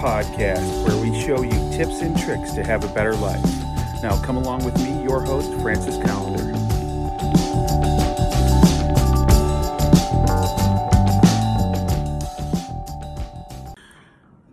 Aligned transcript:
podcast, 0.00 0.88
where 0.88 0.96
we 0.96 1.20
show 1.20 1.42
you 1.42 1.76
tips 1.76 2.00
and 2.00 2.18
tricks 2.18 2.52
to 2.54 2.64
have 2.64 2.82
a 2.84 2.94
better 2.94 3.14
life. 3.16 3.44
Now, 4.02 4.18
come 4.24 4.38
along 4.38 4.64
with 4.64 4.74
me, 4.78 5.02
your 5.02 5.20
host, 5.20 5.52
Francis 5.60 5.96
Callender. 6.02 6.40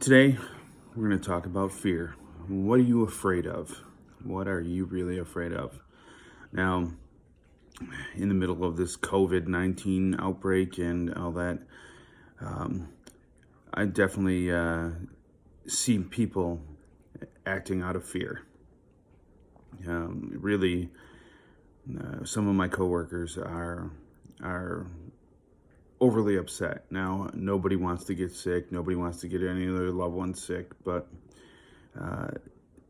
Today, 0.01 0.37
we're 0.95 1.07
going 1.07 1.17
to 1.17 1.25
talk 1.25 1.45
about 1.45 1.71
fear. 1.71 2.15
What 2.49 2.79
are 2.79 2.83
you 2.83 3.03
afraid 3.03 3.47
of? 3.47 3.83
What 4.25 4.49
are 4.49 4.59
you 4.59 4.83
really 4.83 5.17
afraid 5.17 5.53
of? 5.53 5.79
Now, 6.51 6.91
in 8.15 8.27
the 8.27 8.35
middle 8.35 8.65
of 8.65 8.75
this 8.75 8.97
COVID 8.97 9.47
19 9.47 10.17
outbreak 10.19 10.77
and 10.77 11.13
all 11.13 11.31
that, 11.31 11.59
um, 12.41 12.89
I 13.73 13.85
definitely 13.85 14.51
uh, 14.51 14.89
see 15.67 15.99
people 15.99 16.61
acting 17.45 17.81
out 17.81 17.95
of 17.95 18.05
fear. 18.05 18.41
Um, 19.87 20.31
really, 20.33 20.89
uh, 21.99 22.23
some 22.23 22.47
of 22.47 22.55
my 22.55 22.67
coworkers 22.67 23.37
are 23.37 23.91
are 24.41 24.87
overly 25.99 26.37
upset. 26.37 26.85
Now, 26.91 27.29
nobody 27.33 27.75
wants 27.75 28.05
to 28.05 28.13
get 28.13 28.31
sick. 28.31 28.71
Nobody 28.71 28.95
wants 28.95 29.19
to 29.21 29.27
get 29.27 29.41
any 29.41 29.65
of 29.65 29.77
their 29.77 29.91
loved 29.91 30.13
ones 30.13 30.43
sick, 30.43 30.71
but 30.83 31.07
uh, 31.99 32.27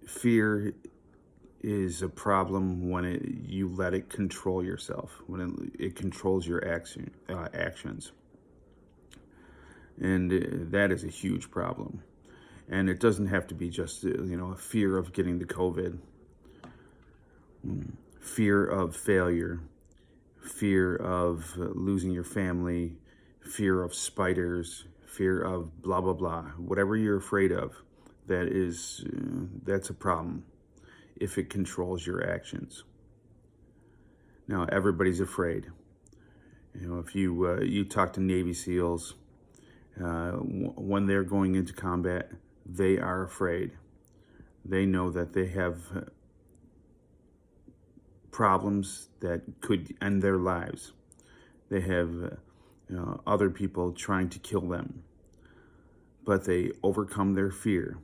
fear 0.05 0.73
is 1.61 2.01
a 2.01 2.09
problem 2.09 2.89
when 2.89 3.05
it, 3.05 3.23
you 3.45 3.69
let 3.69 3.93
it 3.93 4.09
control 4.09 4.63
yourself, 4.63 5.21
when 5.27 5.41
it, 5.41 5.85
it 5.85 5.95
controls 5.95 6.45
your 6.45 6.67
action, 6.67 7.09
uh, 7.29 7.47
actions. 7.53 8.11
And 9.99 10.31
uh, 10.31 10.69
that 10.71 10.91
is 10.91 11.03
a 11.03 11.09
huge 11.09 11.49
problem. 11.49 12.03
And 12.69 12.89
it 12.89 12.99
doesn't 12.99 13.27
have 13.27 13.47
to 13.47 13.55
be 13.55 13.69
just, 13.69 14.03
uh, 14.03 14.09
you 14.09 14.35
know, 14.35 14.51
a 14.51 14.57
fear 14.57 14.97
of 14.97 15.13
getting 15.13 15.39
the 15.39 15.45
COVID, 15.45 15.97
mm, 17.65 17.91
fear 18.19 18.65
of 18.65 18.95
failure, 18.95 19.61
fear 20.41 20.95
of 20.95 21.55
losing 21.57 22.11
your 22.11 22.23
family, 22.25 22.97
fear 23.41 23.81
of 23.81 23.95
spiders, 23.95 24.85
fear 25.05 25.41
of 25.41 25.81
blah, 25.81 26.01
blah, 26.01 26.13
blah. 26.13 26.43
Whatever 26.57 26.97
you're 26.97 27.17
afraid 27.17 27.51
of, 27.51 27.75
that 28.27 28.47
is, 28.47 29.05
uh, 29.07 29.45
that's 29.63 29.89
a 29.89 29.93
problem 29.93 30.43
if 31.15 31.37
it 31.37 31.49
controls 31.49 32.05
your 32.05 32.29
actions. 32.29 32.83
Now, 34.47 34.65
everybody's 34.71 35.19
afraid. 35.19 35.67
You 36.79 36.87
know, 36.87 36.99
if 36.99 37.15
you 37.15 37.47
uh, 37.47 37.61
you 37.61 37.85
talk 37.85 38.13
to 38.13 38.21
Navy 38.21 38.53
SEALs, 38.53 39.15
uh, 40.01 40.33
when 40.33 41.07
they're 41.07 41.23
going 41.23 41.55
into 41.55 41.73
combat, 41.73 42.31
they 42.69 42.97
are 42.97 43.23
afraid. 43.23 43.71
They 44.65 44.85
know 44.85 45.09
that 45.11 45.33
they 45.33 45.47
have 45.47 45.79
uh, 45.95 46.01
problems 48.31 49.09
that 49.21 49.41
could 49.61 49.95
end 50.01 50.21
their 50.21 50.37
lives. 50.37 50.93
They 51.69 51.81
have 51.81 52.37
uh, 52.95 53.17
other 53.25 53.49
people 53.49 53.93
trying 53.93 54.29
to 54.29 54.39
kill 54.39 54.61
them, 54.61 55.03
but 56.25 56.45
they 56.45 56.71
overcome 56.83 57.33
their 57.33 57.51
fear 57.51 57.99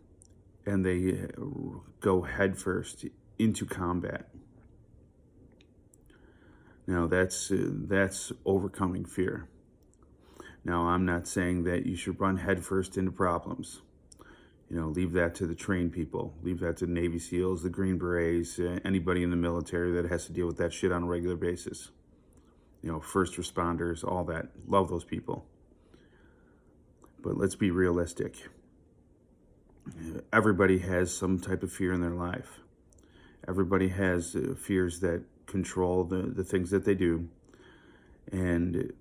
and 0.65 0.85
they 0.85 1.27
go 1.99 2.21
headfirst 2.21 3.05
into 3.37 3.65
combat. 3.65 4.29
Now 6.87 7.07
that's 7.07 7.51
uh, 7.51 7.69
that's 7.87 8.31
overcoming 8.45 9.05
fear. 9.05 9.47
Now 10.65 10.87
I'm 10.87 11.05
not 11.05 11.27
saying 11.27 11.63
that 11.63 11.85
you 11.85 11.95
should 11.95 12.19
run 12.19 12.37
headfirst 12.37 12.97
into 12.97 13.11
problems. 13.11 13.81
You 14.73 14.79
know, 14.81 14.87
leave 14.87 15.13
that 15.13 15.35
to 15.35 15.45
the 15.45 15.53
trained 15.53 15.91
people. 15.91 16.33
Leave 16.41 16.59
that 16.61 16.77
to 16.77 16.87
Navy 16.87 17.19
SEALs, 17.19 17.61
the 17.61 17.69
Green 17.69 17.99
Berets, 17.99 18.59
anybody 18.83 19.21
in 19.21 19.29
the 19.29 19.35
military 19.35 19.91
that 19.91 20.09
has 20.09 20.25
to 20.25 20.33
deal 20.33 20.47
with 20.47 20.57
that 20.57 20.73
shit 20.73 20.91
on 20.91 21.03
a 21.03 21.05
regular 21.05 21.35
basis. 21.35 21.91
You 22.81 22.91
know, 22.91 22.99
first 22.99 23.35
responders, 23.35 24.03
all 24.03 24.23
that. 24.25 24.47
Love 24.67 24.89
those 24.89 25.03
people. 25.03 25.45
But 27.21 27.37
let's 27.37 27.55
be 27.55 27.69
realistic 27.69 28.35
everybody 30.31 30.79
has 30.79 31.15
some 31.15 31.39
type 31.39 31.63
of 31.63 31.71
fear 31.71 31.93
in 31.93 32.01
their 32.01 32.11
life. 32.11 32.59
Everybody 33.47 33.89
has 33.89 34.35
uh, 34.35 34.55
fears 34.55 34.99
that 35.01 35.23
control 35.45 36.03
the, 36.03 36.21
the 36.21 36.43
things 36.43 36.71
that 36.71 36.85
they 36.85 36.95
do. 36.95 37.27
And 38.31 38.93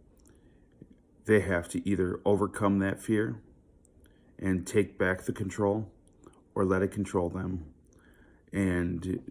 they 1.26 1.40
have 1.40 1.68
to 1.70 1.88
either 1.88 2.20
overcome 2.24 2.80
that 2.80 3.00
fear 3.00 3.40
and 4.42 4.66
take 4.66 4.98
back 4.98 5.22
the 5.22 5.32
control 5.32 5.88
or 6.54 6.64
let 6.64 6.82
it 6.82 6.90
control 6.90 7.30
them 7.30 7.64
and 8.52 9.22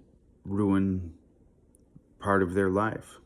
ruin 0.45 1.13
part 2.19 2.41
of 2.41 2.53
their 2.53 2.69
life. 2.69 3.19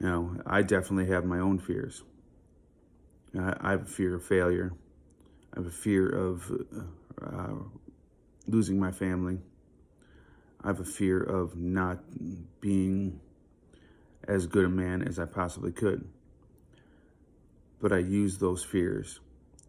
Now, 0.00 0.36
I 0.44 0.62
definitely 0.62 1.12
have 1.12 1.24
my 1.24 1.38
own 1.38 1.60
fears. 1.60 2.02
I 3.38 3.70
have 3.70 3.82
a 3.82 3.86
fear 3.86 4.16
of 4.16 4.24
failure. 4.24 4.72
I 5.54 5.60
have 5.60 5.66
a 5.66 5.70
fear 5.70 6.08
of 6.08 6.50
uh, 7.24 7.54
losing 8.48 8.80
my 8.80 8.90
family. 8.90 9.38
I 10.62 10.66
have 10.66 10.80
a 10.80 10.84
fear 10.84 11.22
of 11.22 11.56
not 11.56 12.00
being 12.60 13.20
as 14.26 14.46
good 14.46 14.64
a 14.64 14.68
man 14.68 15.02
as 15.02 15.18
I 15.18 15.24
possibly 15.24 15.72
could. 15.72 16.08
But 17.82 17.92
I 17.92 17.98
use 17.98 18.38
those 18.38 18.64
fears 18.64 19.20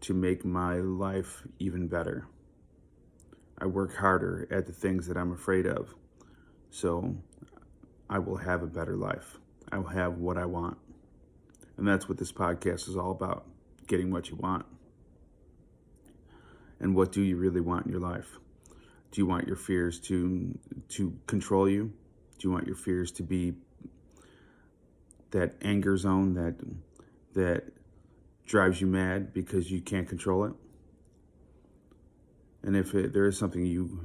to 0.02 0.14
make 0.14 0.46
my 0.46 0.76
life 0.76 1.44
even 1.60 1.90
better. 1.90 2.28
I 3.58 3.66
work 3.66 3.94
harder 3.96 4.48
at 4.50 4.66
the 4.66 4.72
things 4.74 5.08
that 5.08 5.18
I'm 5.18 5.34
afraid 5.34 5.66
of. 5.66 5.94
So 6.70 7.18
I 8.10 8.20
will 8.20 8.38
have 8.38 8.64
a 8.64 8.68
better 8.68 8.96
life. 8.96 9.38
I 9.70 9.80
will 9.80 9.90
have 9.90 10.20
what 10.20 10.38
I 10.38 10.46
want. 10.46 10.78
And 11.76 11.86
that's 11.86 12.08
what 12.08 12.18
this 12.18 12.32
podcast 12.32 12.88
is 12.88 12.96
all 12.96 13.12
about 13.12 13.46
getting 13.88 14.12
what 14.12 14.30
you 14.30 14.38
want 14.38 14.66
and 16.84 16.94
what 16.96 17.12
do 17.14 17.22
you 17.22 17.38
really 17.38 17.62
want 17.62 17.86
in 17.86 17.92
your 17.92 18.02
life? 18.02 18.38
Do 19.12 19.22
you 19.22 19.26
want 19.26 19.48
your 19.48 19.56
fears 19.56 20.00
to 20.02 20.58
to 20.90 21.18
control 21.28 21.68
you? 21.70 21.94
Do 22.38 22.48
you 22.48 22.52
want 22.52 22.68
your 22.68 22.76
fears 22.76 23.12
to 23.14 23.24
be 23.24 23.54
that 25.32 25.56
anger 25.62 25.96
zone 25.98 26.34
that 26.34 26.56
that 27.34 27.64
drives 28.54 28.80
you 28.80 28.86
mad 28.86 29.34
because 29.34 29.72
you 29.72 29.82
can't 29.82 30.08
control 30.08 30.46
it? 30.46 30.54
And 32.62 32.78
if 32.78 32.94
it, 32.94 33.12
there 33.12 33.26
is 33.26 33.36
something 33.36 33.66
you 33.66 34.00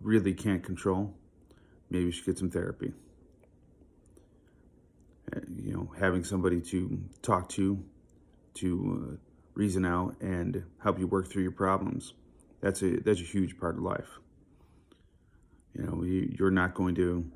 really 0.00 0.32
can't 0.32 0.64
control, 0.64 1.14
maybe 1.90 2.06
you 2.06 2.10
should 2.10 2.24
get 2.24 2.38
some 2.38 2.48
therapy. 2.48 2.94
Uh, 5.36 5.40
you 5.62 5.74
know, 5.74 5.92
having 6.00 6.24
somebody 6.24 6.58
to 6.62 6.98
talk 7.20 7.50
to, 7.50 7.84
to 8.54 8.70
uh, 9.12 9.16
reason 9.52 9.84
out 9.84 10.16
and 10.22 10.64
help 10.82 10.98
you 10.98 11.06
work 11.06 11.28
through 11.28 11.42
your 11.42 11.52
problems. 11.52 12.14
That's 12.62 12.80
a 12.80 12.96
that's 13.00 13.20
a 13.20 13.24
huge 13.24 13.58
part 13.58 13.76
of 13.76 13.82
life. 13.82 14.08
You 15.74 15.82
know, 15.84 16.02
you, 16.02 16.34
you're 16.38 16.50
not 16.50 16.72
going 16.72 16.94
to 16.94 17.30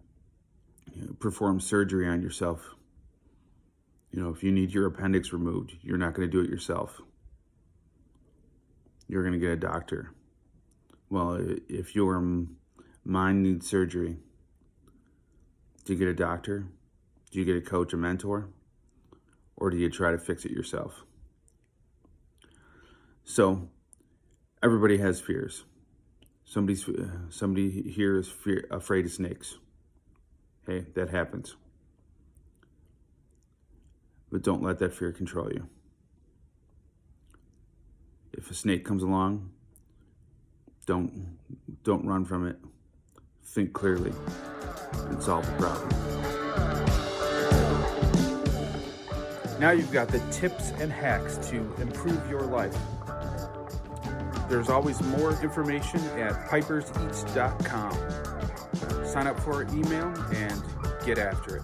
perform 1.18 1.60
surgery 1.60 2.08
on 2.08 2.22
yourself. 2.22 2.74
You 4.14 4.22
know, 4.22 4.30
if 4.30 4.44
you 4.44 4.52
need 4.52 4.72
your 4.72 4.86
appendix 4.86 5.32
removed, 5.32 5.74
you're 5.82 5.98
not 5.98 6.14
going 6.14 6.30
to 6.30 6.30
do 6.30 6.40
it 6.40 6.48
yourself. 6.48 7.00
You're 9.08 9.24
going 9.24 9.32
to 9.32 9.40
get 9.40 9.50
a 9.50 9.56
doctor. 9.56 10.12
Well, 11.10 11.44
if 11.68 11.96
your 11.96 12.22
mind 13.04 13.42
needs 13.42 13.68
surgery, 13.68 14.18
do 15.84 15.92
you 15.94 15.98
get 15.98 16.06
a 16.06 16.14
doctor? 16.14 16.68
Do 17.32 17.40
you 17.40 17.44
get 17.44 17.56
a 17.56 17.60
coach, 17.60 17.92
a 17.92 17.96
mentor? 17.96 18.50
Or 19.56 19.70
do 19.70 19.76
you 19.76 19.90
try 19.90 20.12
to 20.12 20.18
fix 20.18 20.44
it 20.44 20.52
yourself? 20.52 21.02
So 23.24 23.68
everybody 24.62 24.98
has 24.98 25.20
fears. 25.20 25.64
Somebody's 26.44 26.88
uh, 26.88 27.30
somebody 27.30 27.90
here 27.90 28.16
is 28.16 28.28
fear, 28.28 28.64
afraid 28.70 29.06
of 29.06 29.10
snakes. 29.10 29.56
Hey, 30.68 30.86
that 30.94 31.10
happens. 31.10 31.56
But 34.34 34.42
don't 34.42 34.64
let 34.64 34.80
that 34.80 34.92
fear 34.92 35.12
control 35.12 35.48
you. 35.52 35.68
If 38.32 38.50
a 38.50 38.54
snake 38.54 38.84
comes 38.84 39.04
along, 39.04 39.50
don't 40.86 41.38
don't 41.84 42.04
run 42.04 42.24
from 42.24 42.48
it. 42.48 42.56
Think 43.44 43.72
clearly 43.72 44.12
and 45.04 45.22
solve 45.22 45.46
the 45.46 45.52
problem. 45.52 45.88
Now 49.60 49.70
you've 49.70 49.92
got 49.92 50.08
the 50.08 50.18
tips 50.32 50.72
and 50.80 50.90
hacks 50.90 51.36
to 51.50 51.58
improve 51.80 52.28
your 52.28 52.42
life. 52.42 52.76
There's 54.48 54.68
always 54.68 55.00
more 55.00 55.40
information 55.44 56.00
at 56.18 56.48
piperseats.com. 56.48 57.92
Sign 59.06 59.28
up 59.28 59.38
for 59.38 59.52
our 59.52 59.62
email 59.72 60.12
and 60.32 60.60
get 61.06 61.18
after 61.18 61.58
it. 61.58 61.62